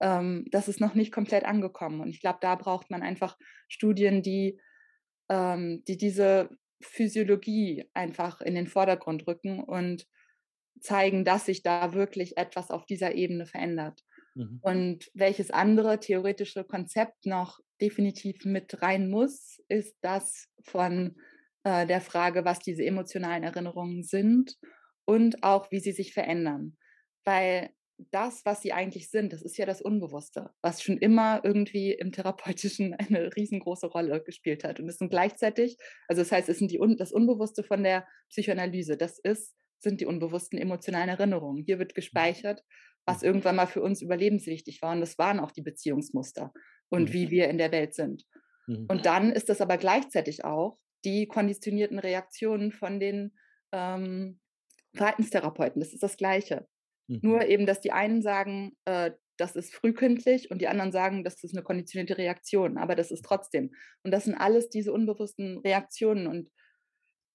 [0.00, 2.00] ähm, das ist noch nicht komplett angekommen.
[2.00, 3.36] Und ich glaube, da braucht man einfach
[3.68, 4.58] Studien, die
[5.32, 6.50] ähm, die diese
[6.82, 10.06] Physiologie einfach in den Vordergrund rücken und
[10.80, 14.02] zeigen, dass sich da wirklich etwas auf dieser Ebene verändert.
[14.34, 14.58] Mhm.
[14.60, 21.16] Und welches andere theoretische Konzept noch definitiv mit rein muss, ist das von
[21.64, 24.58] äh, der Frage, was diese emotionalen Erinnerungen sind
[25.06, 26.76] und auch, wie sie sich verändern.
[27.24, 27.70] Weil
[28.10, 32.12] das, was sie eigentlich sind, das ist ja das Unbewusste, was schon immer irgendwie im
[32.12, 34.80] Therapeutischen eine riesengroße Rolle gespielt hat.
[34.80, 35.76] Und es sind gleichzeitig,
[36.08, 38.96] also das heißt, es sind die, das Unbewusste von der Psychoanalyse.
[38.96, 41.62] Das ist, sind die unbewussten emotionalen Erinnerungen.
[41.64, 42.62] Hier wird gespeichert,
[43.04, 43.26] was mhm.
[43.26, 44.92] irgendwann mal für uns überlebenswichtig war.
[44.92, 46.52] Und das waren auch die Beziehungsmuster
[46.88, 47.12] und mhm.
[47.12, 48.24] wie wir in der Welt sind.
[48.66, 48.86] Mhm.
[48.88, 53.32] Und dann ist das aber gleichzeitig auch die konditionierten Reaktionen von den
[53.72, 54.38] ähm,
[54.94, 55.80] Verhaltenstherapeuten.
[55.80, 56.68] Das ist das Gleiche.
[57.08, 57.20] Mhm.
[57.22, 61.42] Nur eben, dass die einen sagen, äh, das ist frühkindlich und die anderen sagen, das
[61.42, 63.74] ist eine konditionierte Reaktion, aber das ist trotzdem.
[64.02, 66.50] Und das sind alles diese unbewussten Reaktionen und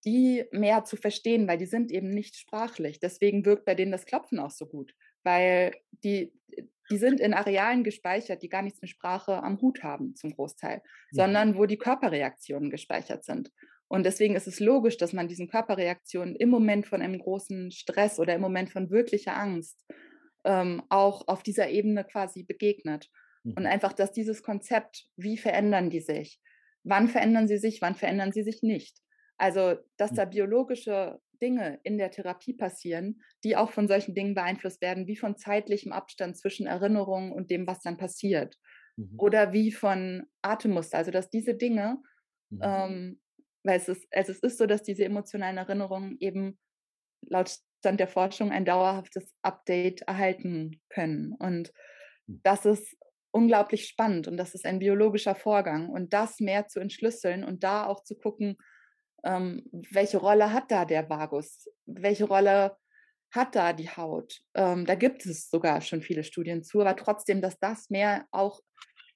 [0.06, 2.99] die mehr zu verstehen, weil die sind eben nicht sprachlich.
[2.99, 6.34] Deswegen wirkt bei denen das Klopfen auch so gut, weil die,
[6.89, 10.77] die sind in Arealen gespeichert, die gar nichts mit Sprache am Hut haben zum Großteil,
[10.77, 11.15] mhm.
[11.15, 13.51] sondern wo die Körperreaktionen gespeichert sind.
[13.89, 18.19] Und deswegen ist es logisch, dass man diesen Körperreaktionen im Moment von einem großen Stress
[18.19, 19.86] oder im Moment von wirklicher Angst
[20.43, 23.10] ähm, auch auf dieser Ebene quasi begegnet.
[23.43, 23.54] Mhm.
[23.54, 26.41] Und einfach, dass dieses Konzept, wie verändern die sich?
[26.84, 27.82] Wann verändern sie sich?
[27.82, 29.00] Wann verändern sie sich nicht?
[29.38, 30.15] Also, dass mhm.
[30.15, 35.15] da biologische Dinge in der Therapie passieren, die auch von solchen Dingen beeinflusst werden, wie
[35.15, 38.58] von zeitlichem Abstand zwischen Erinnerungen und dem, was dann passiert.
[38.95, 39.15] Mhm.
[39.17, 40.97] Oder wie von Atemmuster.
[40.97, 41.97] Also, dass diese Dinge
[42.50, 42.60] mhm.
[42.63, 43.19] ähm,
[43.67, 46.58] weil es ist, also es ist so, dass diese emotionalen Erinnerungen eben
[47.21, 51.34] laut Stand der Forschung ein dauerhaftes Update erhalten können.
[51.34, 51.71] Und
[52.25, 52.41] hm.
[52.43, 52.97] das ist
[53.32, 55.89] unglaublich spannend und das ist ein biologischer Vorgang.
[55.89, 58.58] Und das mehr zu entschlüsseln und da auch zu gucken,
[59.23, 61.69] ähm, welche Rolle hat da der Vagus?
[61.86, 62.77] Welche Rolle
[63.32, 64.41] hat da die Haut?
[64.53, 68.62] Ähm, da gibt es sogar schon viele Studien zu, aber trotzdem, dass das mehr auch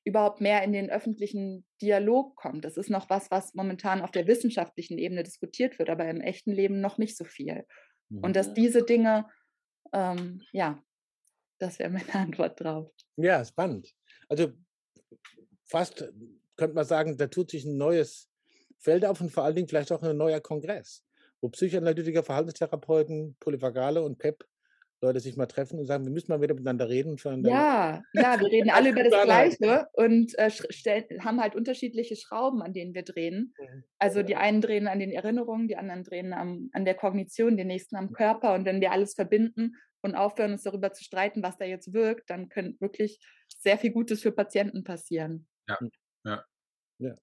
[0.03, 2.65] überhaupt mehr in den öffentlichen Dialog kommt.
[2.65, 6.51] Das ist noch was, was momentan auf der wissenschaftlichen Ebene diskutiert wird, aber im echten
[6.51, 7.65] Leben noch nicht so viel.
[8.09, 8.53] Und dass mhm.
[8.55, 9.29] diese Dinge,
[9.93, 10.83] ähm, ja,
[11.59, 12.91] das wäre meine Antwort drauf.
[13.15, 13.93] Ja, spannend.
[14.27, 14.51] Also
[15.65, 16.11] fast
[16.57, 18.29] könnte man sagen, da tut sich ein neues
[18.77, 21.03] Feld auf und vor allen Dingen vielleicht auch ein neuer Kongress,
[21.39, 24.43] wo Psychoanalytiker, Verhaltenstherapeuten, Polyvagale und PEP
[25.01, 27.17] Leute sich mal treffen und sagen, wir müssen mal wieder miteinander reden.
[27.43, 32.61] Ja, ja, wir reden alle über das Gleiche und äh, stellen, haben halt unterschiedliche Schrauben,
[32.61, 33.53] an denen wir drehen.
[33.59, 33.83] Mhm.
[33.97, 37.65] Also die einen drehen an den Erinnerungen, die anderen drehen am, an der Kognition, die
[37.65, 38.53] nächsten am Körper.
[38.53, 42.29] Und wenn wir alles verbinden und aufhören, uns darüber zu streiten, was da jetzt wirkt,
[42.29, 45.47] dann könnte wirklich sehr viel Gutes für Patienten passieren.
[45.67, 45.91] Ja, hm.
[46.25, 46.45] ja.
[46.99, 47.15] ja.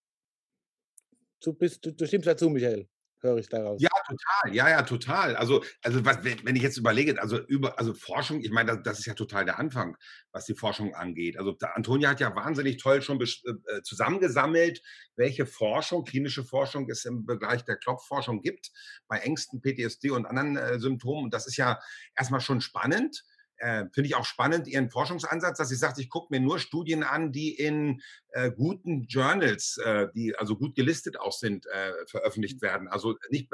[1.41, 2.89] Du, bist, du, du stimmst dazu, Michael
[3.21, 3.81] höre ich daraus.
[3.81, 4.55] Ja, total.
[4.55, 5.37] Ja, ja, total.
[5.37, 8.99] Also, also was, wenn ich jetzt überlege, also über, also Forschung, ich meine, das, das,
[9.01, 9.97] ist ja total der Anfang,
[10.33, 11.39] was die Forschung angeht.
[11.39, 14.83] Also Antonia hat ja wahnsinnig toll schon äh, äh, zusammengesammelt,
[15.17, 18.71] welche Forschung, klinische Forschung es im Bereich der Klopfforschung gibt,
[19.09, 21.25] bei Ängsten, PTSD und anderen äh, Symptomen.
[21.25, 21.79] Und das ist ja
[22.17, 23.25] erstmal schon spannend
[23.59, 27.03] äh, finde ich auch spannend, Ihren Forschungsansatz, dass sie sagt, ich gucke mir nur Studien
[27.03, 32.63] an, die in äh, guten Journals, äh, die also gut gelistet auch sind, äh, veröffentlicht
[32.63, 32.89] werden.
[32.89, 33.51] Also nicht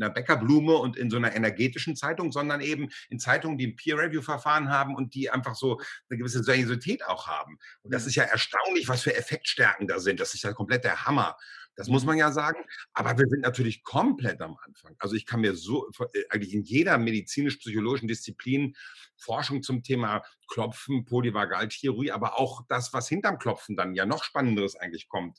[0.00, 3.76] in der Bäckerblume und in so einer energetischen Zeitung, sondern eben in Zeitungen, die ein
[3.76, 7.58] Peer-Review-Verfahren haben und die einfach so eine gewisse Seriosität auch haben.
[7.82, 10.18] Und das ist ja erstaunlich, was für Effektstärken da sind.
[10.18, 11.36] Das ist ja komplett der Hammer.
[11.76, 12.64] Das muss man ja sagen.
[12.94, 14.96] Aber wir sind natürlich komplett am Anfang.
[14.98, 18.74] Also ich kann mir so äh, eigentlich in jeder medizinisch-psychologischen Disziplin
[19.18, 24.76] Forschung zum Thema Klopfen, Polyvagalchirurgie, aber auch das, was hinterm Klopfen dann ja noch Spannenderes
[24.76, 25.38] eigentlich kommt.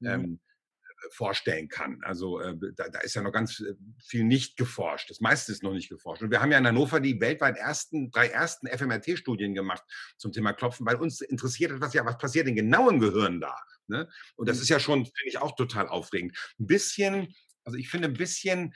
[0.00, 0.08] Mhm.
[0.08, 0.40] Ähm,
[1.10, 2.00] vorstellen kann.
[2.02, 5.10] Also äh, da, da, ist ja noch ganz äh, viel nicht geforscht.
[5.10, 6.22] Das meiste ist noch nicht geforscht.
[6.22, 9.82] Und wir haben ja in Hannover die weltweit ersten, drei ersten FMRT-Studien gemacht
[10.16, 13.56] zum Thema Klopfen, weil uns interessiert hat, was ja, was passiert in genauen Gehirn da.
[13.86, 14.08] Ne?
[14.36, 14.62] Und das mhm.
[14.62, 16.36] ist ja schon, finde ich, auch total aufregend.
[16.58, 17.34] Ein bisschen,
[17.64, 18.74] also ich finde ein bisschen,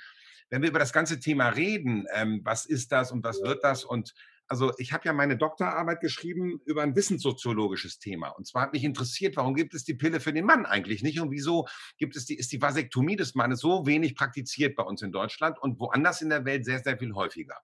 [0.50, 3.84] wenn wir über das ganze Thema reden, ähm, was ist das und was wird das
[3.84, 4.14] und
[4.48, 8.28] also ich habe ja meine Doktorarbeit geschrieben über ein wissenssoziologisches Thema.
[8.28, 11.20] Und zwar hat mich interessiert, warum gibt es die Pille für den Mann eigentlich nicht
[11.20, 11.66] und wieso
[11.98, 15.58] gibt es die, ist die Vasektomie des Mannes so wenig praktiziert bei uns in Deutschland
[15.60, 17.56] und woanders in der Welt sehr, sehr viel häufiger.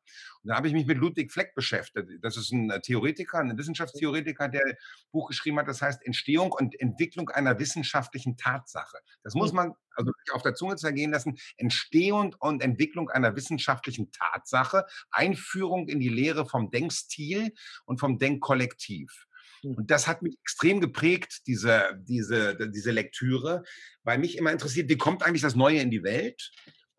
[0.43, 2.09] Und da habe ich mich mit Ludwig Fleck beschäftigt.
[2.23, 4.75] Das ist ein Theoretiker, ein Wissenschaftstheoretiker, der ein
[5.13, 8.99] Buch geschrieben hat, das heißt Entstehung und Entwicklung einer wissenschaftlichen Tatsache.
[9.23, 9.57] Das muss hm.
[9.57, 16.01] man also auf der Zunge zergehen lassen, Entstehung und Entwicklung einer wissenschaftlichen Tatsache, Einführung in
[16.01, 17.53] die Lehre vom Denkstil
[17.85, 19.27] und vom Denkkollektiv.
[19.63, 19.75] Hm.
[19.75, 23.63] Und das hat mich extrem geprägt, diese, diese, diese Lektüre,
[24.05, 26.51] weil mich immer interessiert, wie kommt eigentlich das Neue in die Welt?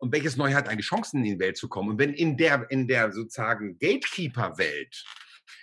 [0.02, 1.90] Und welches Neue hat eigentlich Chancen in die Welt zu kommen?
[1.90, 5.04] Und wenn in der, in der sozusagen Gatekeeper-Welt,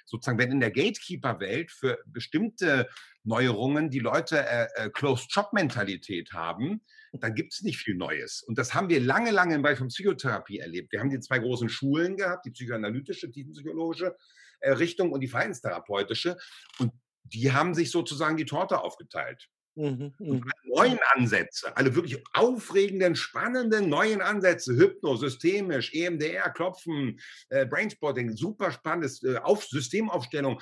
[0.05, 2.87] sozusagen, wenn in der Gatekeeper-Welt für bestimmte
[3.25, 8.41] Neuerungen die Leute äh, äh, Closed-Shop-Mentalität haben, dann gibt es nicht viel Neues.
[8.41, 10.93] Und das haben wir lange, lange im Bereich von Psychotherapie erlebt.
[10.93, 14.15] Wir haben die zwei großen Schulen gehabt, die psychoanalytische, tiefenpsychologische
[14.61, 16.37] äh, Richtung und die verhaltenstherapeutische.
[16.77, 19.49] Und die haben sich sozusagen die Torte aufgeteilt.
[19.79, 20.43] Mhm, mhm.
[20.65, 28.73] neuen Ansätze, alle wirklich aufregenden, spannenden neuen Ansätze, Hypno, systemisch, EMDR, Klopfen, äh, Brainspotting, super
[28.73, 30.59] spannendes äh, auf Systemaufstellung,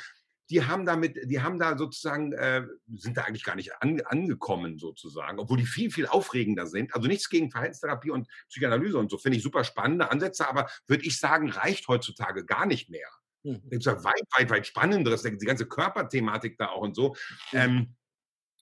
[0.51, 2.61] die haben damit, die haben da sozusagen, äh,
[2.93, 6.93] sind da eigentlich gar nicht an, angekommen sozusagen, obwohl die viel, viel aufregender sind.
[6.93, 11.05] Also nichts gegen Verhaltenstherapie und Psychoanalyse und so, finde ich super spannende Ansätze, aber würde
[11.05, 13.09] ich sagen, reicht heutzutage gar nicht mehr.
[13.41, 13.63] Mhm.
[13.71, 17.15] Es ist weit, weit, weit spannenderes, die ganze Körperthematik da auch und so.
[17.51, 17.57] Mhm.
[17.57, 17.95] Ähm,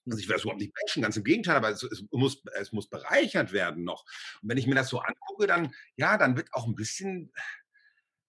[0.06, 2.72] also ich will das überhaupt nicht menschen, ganz im Gegenteil, aber es, es, muss, es
[2.72, 4.04] muss bereichert werden noch.
[4.40, 7.32] Und wenn ich mir das so angucke, dann, ja, dann wird auch ein bisschen,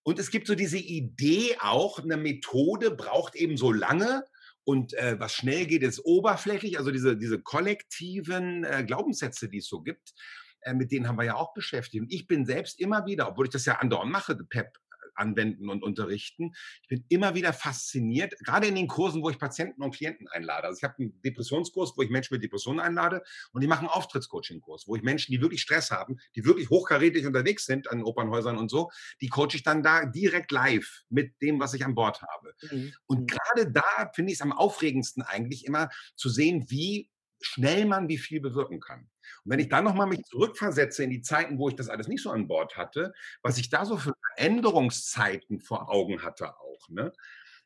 [0.04, 4.24] und es gibt so diese Idee auch, eine Methode braucht eben so lange
[4.64, 6.78] und äh, was schnell geht, ist oberflächlich.
[6.78, 10.14] Also diese, diese kollektiven äh, Glaubenssätze, die es so gibt,
[10.62, 12.02] äh, mit denen haben wir ja auch beschäftigt.
[12.02, 14.78] Und ich bin selbst immer wieder, obwohl ich das ja andauernd mache, PEP,
[15.18, 16.54] anwenden und unterrichten.
[16.82, 20.68] Ich bin immer wieder fasziniert, gerade in den Kursen, wo ich Patienten und Klienten einlade.
[20.68, 23.90] Also ich habe einen Depressionskurs, wo ich Menschen mit Depressionen einlade und ich mache einen
[23.90, 28.58] Auftrittscoaching-Kurs, wo ich Menschen, die wirklich Stress haben, die wirklich hochkarätig unterwegs sind an Opernhäusern
[28.58, 32.22] und so, die coache ich dann da direkt live mit dem, was ich an Bord
[32.22, 32.54] habe.
[32.72, 32.94] Mhm.
[33.08, 33.28] Und mhm.
[33.28, 37.10] gerade da finde ich es am aufregendsten eigentlich immer zu sehen, wie
[37.42, 39.02] schnell man wie viel bewirken kann.
[39.02, 42.24] Und wenn ich dann nochmal mich zurückversetze in die Zeiten, wo ich das alles nicht
[42.24, 47.14] so an Bord hatte, was ich da so für Veränderungszeiten vor Augen hatte auch, ne?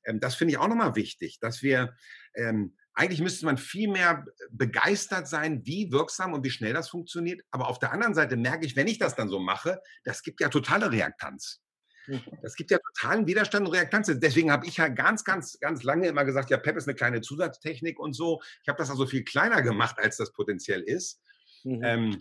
[0.06, 1.96] Ähm, das finde ich auch nochmal wichtig, dass wir,
[2.36, 7.42] ähm, eigentlich müsste man viel mehr begeistert sein, wie wirksam und wie schnell das funktioniert.
[7.52, 10.42] Aber auf der anderen Seite merke ich, wenn ich das dann so mache, das gibt
[10.42, 11.62] ja totale Reaktanz.
[12.08, 12.22] Mhm.
[12.42, 14.12] Das gibt ja totalen Widerstand und Reaktanz.
[14.16, 17.22] Deswegen habe ich ja ganz, ganz, ganz lange immer gesagt, ja, PEP ist eine kleine
[17.22, 18.42] Zusatztechnik und so.
[18.64, 21.22] Ich habe das also viel kleiner gemacht, als das potenziell ist.
[21.64, 21.82] Mhm.
[21.84, 22.20] Ähm,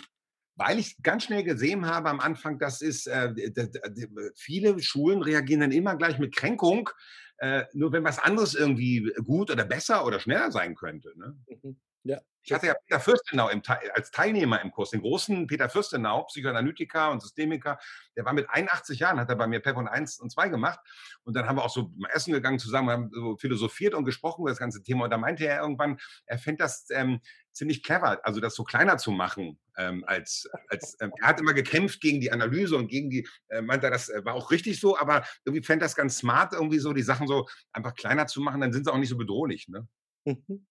[0.57, 3.33] weil ich ganz schnell gesehen habe am Anfang, das ist, äh,
[4.37, 6.91] viele Schulen reagieren dann immer gleich mit Kränkung,
[7.39, 11.13] äh, nur wenn was anderes irgendwie gut oder besser oder schneller sein könnte.
[11.17, 11.39] Ne?
[11.63, 11.81] Mhm.
[12.03, 13.63] Ja, Ich hatte ja Peter Fürstenau im,
[13.95, 17.79] als Teilnehmer im Kurs, den großen Peter Fürstenau, Psychoanalytiker und Systemiker.
[18.17, 20.81] Der war mit 81 Jahren, hat er bei mir PEP und 1 und 2 gemacht.
[21.23, 24.43] Und dann haben wir auch so mal essen gegangen zusammen, haben so philosophiert und gesprochen
[24.43, 25.05] über das ganze Thema.
[25.05, 27.21] Und da meinte er irgendwann, er fände das ähm,
[27.53, 29.59] ziemlich clever, also das so kleiner zu machen.
[29.77, 33.61] Ähm, als, als ähm, er hat immer gekämpft gegen die Analyse und gegen die, äh,
[33.61, 36.79] meinte er, das äh, war auch richtig so, aber irgendwie fände das ganz smart, irgendwie
[36.79, 39.69] so die Sachen so einfach kleiner zu machen, dann sind sie auch nicht so bedrohlich.
[39.69, 39.87] Ne?
[40.25, 40.67] Mhm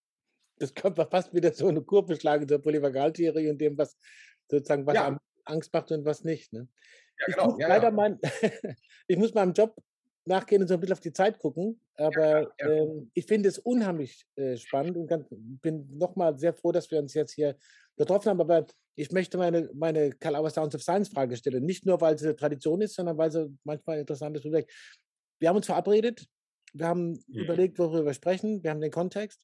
[0.60, 3.98] das könnte fast wieder so eine Kurve schlagen zur Polyvagaltheorie und dem, was
[4.50, 5.18] sozusagen was ja.
[5.46, 6.54] Angst macht und was nicht.
[6.54, 6.68] Ne?
[7.20, 7.52] Ja, ich, genau.
[7.52, 8.20] muss ja, leider Mein,
[9.08, 9.76] ich muss meinem Job
[10.26, 11.80] nachgehen und so ein bisschen auf die Zeit gucken.
[11.96, 16.90] Aber ähm, ich finde es unheimlich äh, spannend und ganz, bin nochmal sehr froh, dass
[16.92, 17.56] wir uns jetzt hier
[17.98, 18.42] getroffen haben.
[18.42, 21.66] Aber ich möchte meine, meine Karl Auer Sounds of Science Frage stellen.
[21.66, 24.46] Nicht nur, weil sie Tradition ist, sondern weil sie manchmal interessant ist.
[24.46, 26.26] Wir haben uns verabredet.
[26.74, 27.24] Wir haben mhm.
[27.28, 28.64] überlegt, worüber wir sprechen.
[28.64, 29.42] Wir haben den Kontext.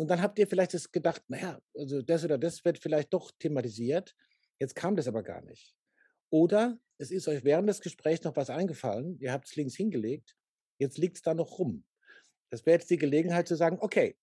[0.00, 3.32] Und dann habt ihr vielleicht das gedacht, naja, also das oder das wird vielleicht doch
[3.38, 4.16] thematisiert.
[4.58, 5.76] Jetzt kam das aber gar nicht.
[6.30, 10.38] Oder es ist euch während des Gesprächs noch was eingefallen, ihr habt es links hingelegt,
[10.78, 11.84] jetzt liegt es da noch rum.
[12.48, 14.16] Das wäre jetzt die Gelegenheit zu sagen, okay,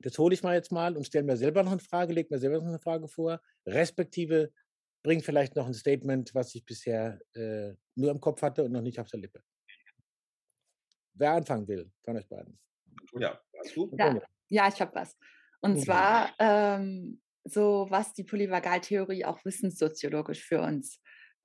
[0.00, 2.40] das hole ich mal jetzt mal und stelle mir selber noch eine Frage, lege mir
[2.40, 4.52] selber noch eine Frage vor, respektive
[5.04, 8.82] bringe vielleicht noch ein Statement, was ich bisher äh, nur im Kopf hatte und noch
[8.82, 9.44] nicht auf der Lippe.
[11.12, 12.58] Wer anfangen will von euch beiden?
[13.16, 13.94] Ja, hast du?
[13.96, 14.20] Ja.
[14.48, 15.16] Ja, ich habe was.
[15.60, 15.80] Und mhm.
[15.80, 21.00] zwar ähm, so, was die Polyvagaltheorie auch wissenssoziologisch für uns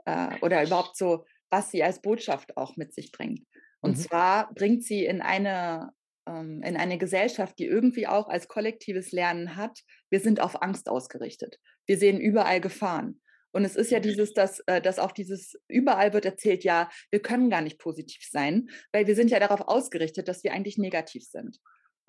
[0.05, 3.45] äh, oder überhaupt so, was sie als Botschaft auch mit sich bringt.
[3.81, 4.01] Und mhm.
[4.01, 5.91] zwar bringt sie in eine,
[6.27, 10.89] ähm, in eine Gesellschaft, die irgendwie auch als kollektives Lernen hat, wir sind auf Angst
[10.89, 11.57] ausgerichtet.
[11.85, 13.21] Wir sehen überall Gefahren.
[13.51, 17.21] Und es ist ja dieses, dass, äh, dass auch dieses, überall wird erzählt, ja, wir
[17.21, 21.23] können gar nicht positiv sein, weil wir sind ja darauf ausgerichtet, dass wir eigentlich negativ
[21.23, 21.57] sind.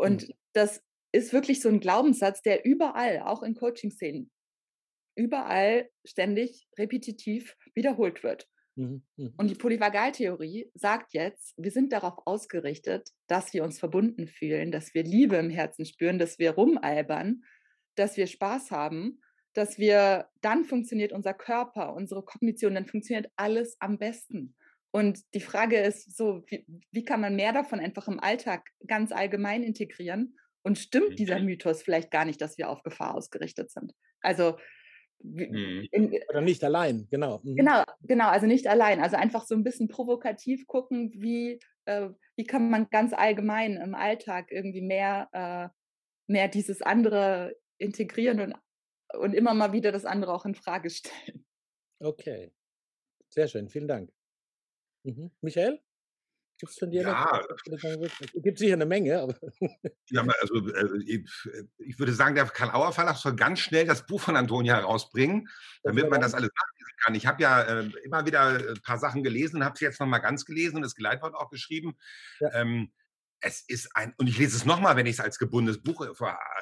[0.00, 0.32] Und mhm.
[0.54, 0.82] das
[1.12, 4.30] ist wirklich so ein Glaubenssatz, der überall, auch in Coaching-Szenen,
[5.16, 8.48] überall ständig repetitiv wiederholt wird.
[8.76, 9.02] Mhm.
[9.16, 9.34] Mhm.
[9.36, 14.94] Und die Polyvagaltheorie sagt jetzt, wir sind darauf ausgerichtet, dass wir uns verbunden fühlen, dass
[14.94, 17.42] wir Liebe im Herzen spüren, dass wir rumalbern,
[17.96, 19.20] dass wir Spaß haben,
[19.52, 24.54] dass wir, dann funktioniert unser Körper, unsere Kognition, dann funktioniert alles am besten.
[24.92, 29.12] Und die Frage ist so, wie, wie, kann man mehr davon einfach im Alltag ganz
[29.12, 30.36] allgemein integrieren?
[30.62, 31.46] Und stimmt dieser mhm.
[31.46, 33.94] Mythos vielleicht gar nicht, dass wir auf Gefahr ausgerichtet sind?
[34.20, 34.58] Also
[35.22, 35.88] mhm.
[35.90, 37.40] in, oder nicht allein, genau.
[37.42, 37.56] Mhm.
[37.56, 39.00] Genau, genau, also nicht allein.
[39.00, 43.94] Also einfach so ein bisschen provokativ gucken, wie, äh, wie kann man ganz allgemein im
[43.94, 45.68] Alltag irgendwie mehr, äh,
[46.26, 48.54] mehr dieses andere integrieren und,
[49.18, 51.46] und immer mal wieder das andere auch in Frage stellen.
[52.00, 52.50] Okay,
[53.28, 54.10] sehr schön, vielen Dank.
[55.04, 55.30] Mhm.
[55.40, 55.80] Michael?
[56.60, 57.42] Gibt es von dir ja.
[57.42, 58.42] noch?
[58.42, 59.34] Gibt sicher eine Menge, aber.
[60.10, 61.24] ja, also, äh,
[61.78, 65.48] ich, würde sagen, der Karl-Auer Verlag soll ganz schnell das Buch von Antonia herausbringen,
[65.84, 67.14] damit man das alles nachlesen kann.
[67.14, 70.20] Ich habe ja äh, immer wieder ein paar Sachen gelesen und habe es jetzt nochmal
[70.20, 71.96] ganz gelesen und das Geleitwort auch geschrieben.
[72.40, 72.52] Ja.
[72.52, 72.92] Ähm,
[73.40, 76.06] es ist ein, und ich lese es nochmal, wenn ich es als gebundenes Buch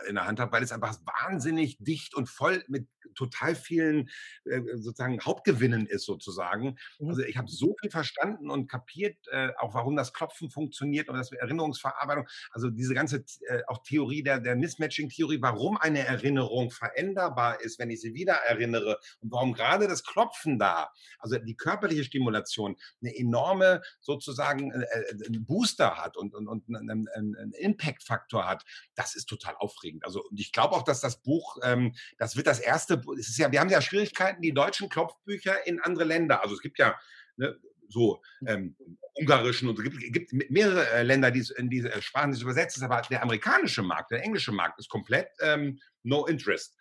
[0.09, 4.09] in der Hand habe, weil es einfach wahnsinnig dicht und voll mit total vielen
[4.45, 6.77] äh, sozusagen Hauptgewinnen ist sozusagen.
[6.99, 7.09] Mhm.
[7.09, 11.17] Also ich habe so viel verstanden und kapiert, äh, auch warum das Klopfen funktioniert und
[11.17, 17.61] das Erinnerungsverarbeitung, also diese ganze äh, auch Theorie der, der Mismatching-Theorie, warum eine Erinnerung veränderbar
[17.61, 22.05] ist, wenn ich sie wieder erinnere und warum gerade das Klopfen da, also die körperliche
[22.05, 28.65] Stimulation, eine enorme sozusagen äh, äh Booster hat und, und, und einen, einen Impact-Faktor hat,
[28.95, 30.05] das ist total aufregend.
[30.05, 33.39] Also und ich glaube auch, dass das Buch, ähm, das wird das erste, es ist
[33.39, 36.43] ja, wir haben ja Schwierigkeiten, die deutschen Klopfbücher in andere Länder.
[36.43, 36.99] Also es gibt ja
[37.37, 38.77] ne, so ähm,
[39.15, 42.77] ungarischen und es gibt, gibt mehrere äh, Länder, die in diese äh, Sprachen die übersetzt
[42.77, 46.77] ist, aber der amerikanische Markt, der englische Markt ist komplett ähm, no interest.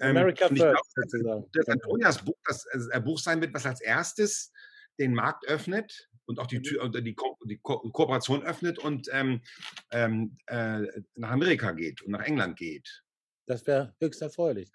[0.00, 2.66] Ähm, America first, glaube, dass, dass Antonias Buch das
[3.04, 4.52] Buch sein wird, was als erstes
[4.98, 6.62] den Markt öffnet und auch die mhm.
[6.62, 9.42] Tür, die, Ko die Ko Kooperation öffnet und ähm,
[9.90, 10.80] ähm, äh,
[11.14, 13.02] nach Amerika geht und nach England geht.
[13.46, 14.70] Das wäre höchst erfreulich.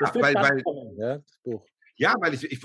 [0.00, 0.62] Ja, weil, weil,
[0.96, 1.66] ja, das Buch.
[1.96, 2.64] Ja, weil ich, ich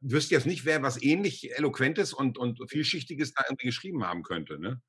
[0.00, 4.58] wüsste jetzt nicht, wer was ähnlich Eloquentes und, und Vielschichtiges da irgendwie geschrieben haben könnte.
[4.58, 4.80] Ne?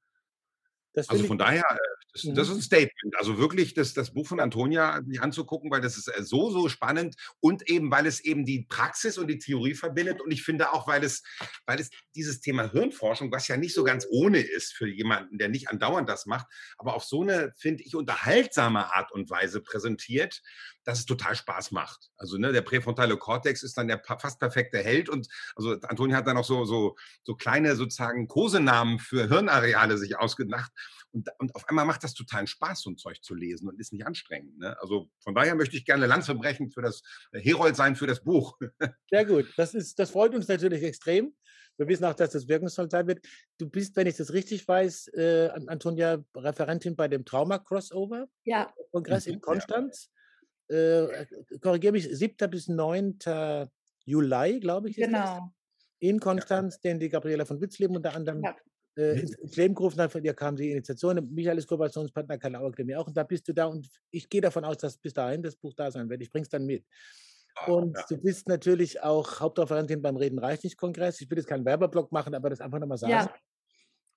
[0.95, 1.77] Also von daher, äh,
[2.13, 2.35] das, mhm.
[2.35, 3.15] das, ist ein Statement.
[3.17, 6.69] Also wirklich das, das Buch von Antonia sich anzugucken, weil das ist äh, so, so
[6.69, 10.73] spannend und eben, weil es eben die Praxis und die Theorie verbindet und ich finde
[10.73, 11.23] auch, weil es,
[11.65, 15.49] weil es dieses Thema Hirnforschung, was ja nicht so ganz ohne ist für jemanden, der
[15.49, 20.41] nicht andauernd das macht, aber auf so eine, finde ich, unterhaltsame Art und Weise präsentiert,
[20.83, 22.09] dass es total Spaß macht.
[22.17, 26.25] Also ne, der präfrontale Kortex ist dann der fast perfekte Held und also Antonia hat
[26.25, 30.71] dann auch so, so, so kleine sozusagen Kosenamen für Hirnareale sich ausgedacht,
[31.11, 33.93] Und, und auf einmal macht das totalen Spaß, so ein Zeug zu lesen und ist
[33.93, 34.57] nicht anstrengend.
[34.59, 34.79] Ne?
[34.81, 37.01] Also von daher möchte ich gerne Lanze brechen für das
[37.33, 38.57] Herold sein für das Buch.
[39.09, 39.51] Sehr gut.
[39.57, 41.33] Das, ist, das freut uns natürlich extrem.
[41.77, 43.25] Wir wissen auch, dass das wirkungsvoll sein wird.
[43.57, 48.27] Du bist, wenn ich das richtig weiß, äh, Antonia, Referentin bei dem Trauma-Crossover.
[48.43, 48.73] Ja.
[48.91, 50.11] Kongress in mhm, Konstanz.
[50.69, 51.05] Ja.
[51.05, 51.25] Äh,
[51.61, 52.49] Korrigiere mich, 7.
[52.49, 53.17] bis 9.
[54.05, 54.97] Juli, glaube ich.
[54.97, 55.53] genau.
[55.99, 56.91] In Konstanz, ja.
[56.91, 58.55] den die Gabriela von Witzleben unter anderem ja.
[58.99, 60.11] Äh, ins Leben gerufen hat.
[60.11, 61.27] Von ihr kam die Initiation.
[61.33, 63.07] Michael ist Kooperationspartner, Karl Auerklemmi auch.
[63.07, 63.65] Und da bist du da.
[63.65, 66.21] Und ich gehe davon aus, dass bis dahin das Buch da sein wird.
[66.21, 66.85] Ich bringe es dann mit.
[67.55, 68.05] Ah, und ja.
[68.09, 71.21] du bist natürlich auch Hauptreferentin beim Reden reicht nicht Kongress.
[71.21, 73.13] Ich will jetzt keinen Werbeblock machen, aber das einfach nochmal sagen.
[73.13, 73.33] Ja.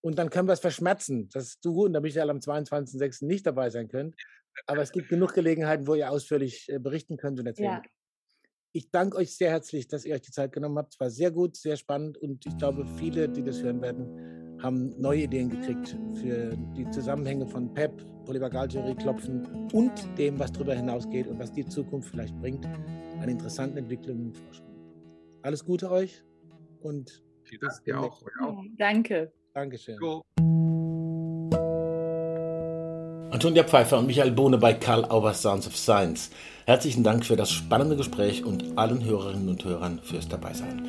[0.02, 3.24] Und dann können wir es verschmerzen, dass du und der Michael am 22.06.
[3.24, 4.16] nicht dabei sein könnt.
[4.66, 7.82] Aber es gibt genug Gelegenheiten, wo ihr ausführlich äh, berichten könnt und erzählen ja.
[8.74, 10.94] Ich danke euch sehr herzlich, dass ihr euch die Zeit genommen habt.
[10.94, 14.94] Es war sehr gut, sehr spannend und ich glaube, viele, die das hören werden, haben
[15.00, 21.26] neue Ideen gekriegt für die Zusammenhänge von PEP, Polyvagaltheorie, Klopfen und dem, was darüber hinausgeht
[21.26, 22.66] und was die Zukunft vielleicht bringt
[23.20, 24.66] an interessanten Entwicklungen und Forschung.
[25.42, 26.24] Alles Gute euch
[26.80, 28.22] und Vielen Dank dir auch.
[28.40, 28.64] auch.
[28.78, 29.32] Danke.
[29.54, 29.98] Dankeschön.
[30.00, 30.22] Cool.
[33.32, 36.30] Antonia Pfeiffer und Michael Bohne bei Karl Auer Sounds of Science.
[36.66, 40.86] Herzlichen Dank für das spannende Gespräch und allen Hörerinnen und Hörern fürs Dabeisein.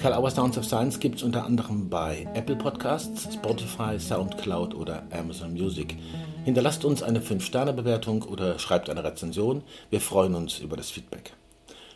[0.00, 5.02] Karl Auer Sounds of Science gibt es unter anderem bei Apple Podcasts, Spotify, Soundcloud oder
[5.10, 5.96] Amazon Music.
[6.44, 9.64] Hinterlasst uns eine 5-Sterne-Bewertung oder schreibt eine Rezension.
[9.90, 11.32] Wir freuen uns über das Feedback.